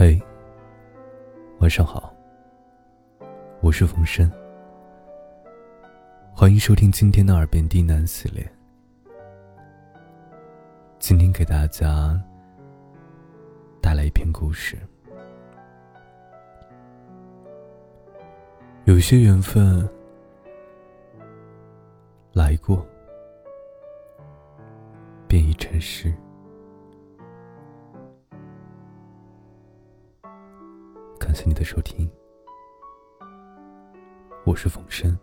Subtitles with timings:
[0.00, 0.16] 嘿，
[1.58, 2.14] 晚上好，
[3.60, 4.30] 我是冯生，
[6.32, 8.48] 欢迎收听今天的耳边低喃系列。
[11.00, 12.16] 今天给大家
[13.82, 14.78] 带来一篇故事。
[18.84, 19.84] 有些缘分
[22.32, 22.86] 来过，
[25.26, 26.14] 便已成诗。
[31.28, 32.10] 感谢你的收听，
[34.46, 35.14] 我是冯生。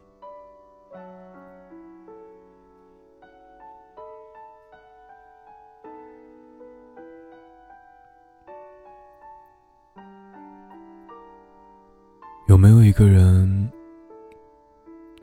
[12.45, 13.67] 有没有一个人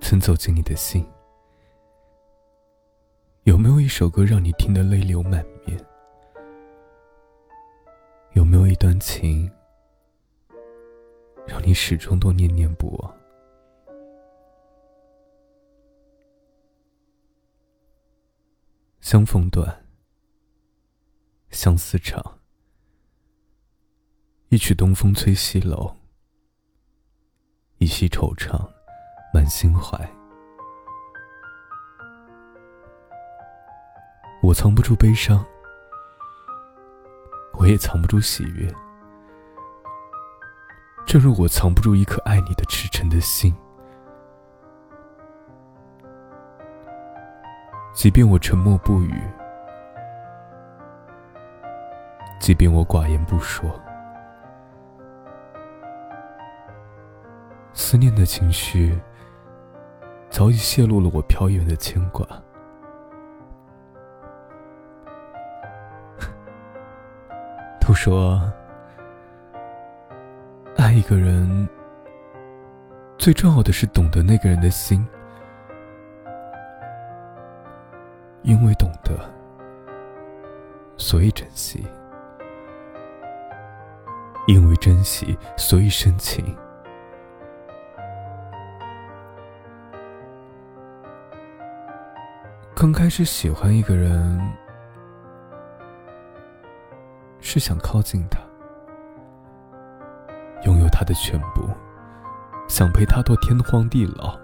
[0.00, 1.06] 曾走进你的心？
[3.44, 5.78] 有没有一首歌让你听得泪流满面？
[8.32, 9.48] 有没有一段情？
[11.64, 13.18] 你始终都念念不忘。
[19.00, 19.84] 相逢短，
[21.50, 22.38] 相思长。
[24.48, 25.94] 一曲东风吹西楼，
[27.78, 28.68] 一袭惆怅
[29.32, 29.96] 满心怀。
[34.42, 35.44] 我藏不住悲伤，
[37.54, 38.68] 我也藏不住喜悦。
[41.12, 43.54] 正如我藏不住一颗爱你的赤诚的心，
[47.92, 49.20] 即便我沉默不语，
[52.40, 53.78] 即便我寡言不说，
[57.74, 58.98] 思念的情绪
[60.30, 62.26] 早已泄露了我飘远的牵挂。
[67.86, 68.50] 都说。
[71.02, 71.68] 一个人，
[73.18, 75.04] 最重要的是懂得那个人的心，
[78.42, 79.18] 因为懂得，
[80.96, 81.80] 所以珍惜；
[84.46, 86.56] 因为珍惜，所以深情。
[92.76, 94.40] 刚开始喜欢一个人，
[97.40, 98.38] 是想靠近他。
[101.02, 101.68] 他的全部，
[102.68, 104.38] 想陪他到天荒地老。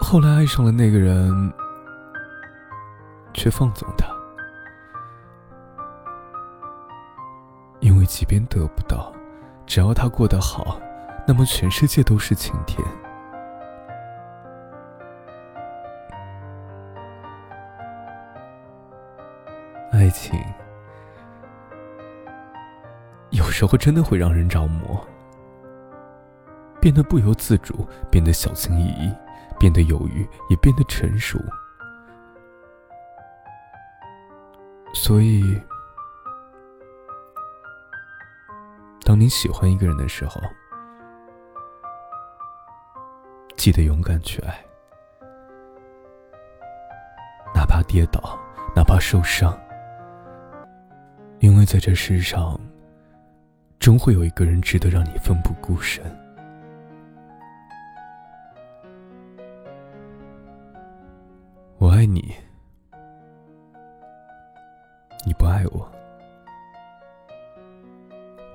[0.00, 1.52] 后来爱上了那个人，
[3.32, 4.08] 却放纵他，
[7.78, 9.12] 因为即便得不到，
[9.66, 10.80] 只要他过得好，
[11.24, 12.84] 那么全世界都是晴天。
[19.92, 20.36] 爱情。
[23.48, 25.02] 有时候真的会让人着魔，
[26.82, 29.10] 变得不由自主，变得小心翼翼，
[29.58, 31.38] 变得犹豫，也变得成熟。
[34.92, 35.42] 所以，
[39.02, 40.38] 当你喜欢一个人的时候，
[43.56, 44.62] 记得勇敢去爱，
[47.54, 48.38] 哪怕跌倒，
[48.76, 49.58] 哪怕受伤，
[51.38, 52.60] 因为在这世上。
[53.78, 56.04] 终会有一个人值得让你奋不顾身。
[61.78, 62.34] 我爱你，
[65.24, 65.90] 你不爱我，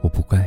[0.03, 0.39] 我不怪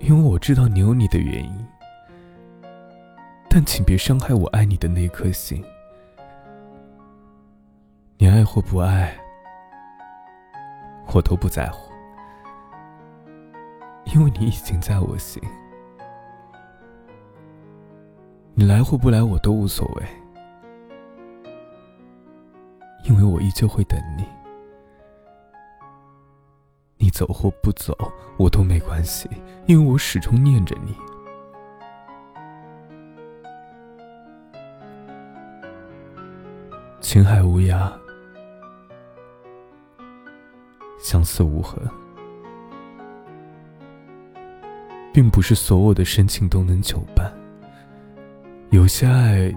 [0.00, 1.66] 你，因为我知道你有你的原因。
[3.50, 5.62] 但请别伤害我爱你的那颗心。
[8.18, 9.25] 你爱或不爱。
[11.16, 11.90] 我都不在乎，
[14.04, 15.42] 因为你已经在我心。
[18.52, 20.06] 你来或不来，我都无所谓，
[23.04, 24.26] 因为我依旧会等你。
[26.98, 27.96] 你走或不走，
[28.36, 29.26] 我都没关系，
[29.64, 30.94] 因为我始终念着你。
[37.00, 37.90] 情海无涯。
[41.06, 41.80] 相思无痕，
[45.14, 47.32] 并不是所有的深情都能久伴。
[48.70, 49.56] 有些爱，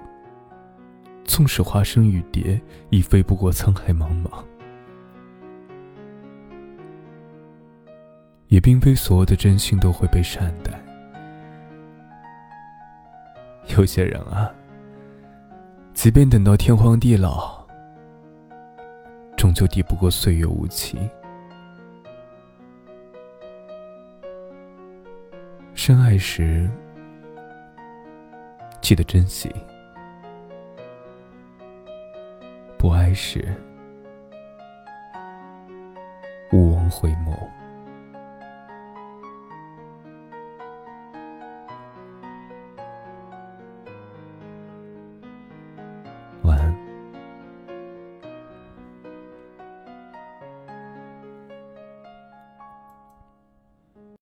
[1.23, 2.61] 纵使化身雨蝶，
[2.91, 4.29] 亦飞不过沧海茫茫。
[8.49, 10.79] 也并非所有的真心都会被善待。
[13.75, 14.53] 有些人啊，
[15.95, 17.57] 即便等到天荒地老。
[19.35, 21.09] 终究抵不过岁月无情。
[25.81, 26.69] 深爱时，
[28.81, 29.47] 记得珍惜；
[32.77, 33.47] 不爱时，
[36.51, 37.58] 勿忘回眸。